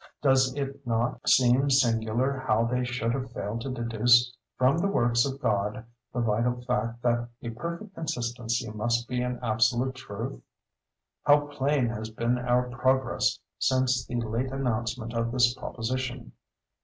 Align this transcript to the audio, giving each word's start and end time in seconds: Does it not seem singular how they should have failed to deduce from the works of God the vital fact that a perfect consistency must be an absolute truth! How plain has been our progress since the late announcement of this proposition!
Does 0.23 0.55
it 0.55 0.87
not 0.87 1.29
seem 1.29 1.69
singular 1.69 2.35
how 2.47 2.65
they 2.65 2.83
should 2.83 3.13
have 3.13 3.31
failed 3.33 3.61
to 3.61 3.69
deduce 3.69 4.35
from 4.57 4.79
the 4.79 4.87
works 4.87 5.25
of 5.25 5.39
God 5.39 5.85
the 6.11 6.21
vital 6.21 6.59
fact 6.65 7.03
that 7.03 7.29
a 7.43 7.51
perfect 7.51 7.93
consistency 7.93 8.67
must 8.71 9.07
be 9.07 9.21
an 9.21 9.37
absolute 9.43 9.93
truth! 9.93 10.41
How 11.23 11.45
plain 11.45 11.89
has 11.89 12.09
been 12.09 12.39
our 12.39 12.67
progress 12.71 13.37
since 13.59 14.03
the 14.03 14.15
late 14.19 14.49
announcement 14.51 15.13
of 15.13 15.31
this 15.31 15.53
proposition! 15.53 16.31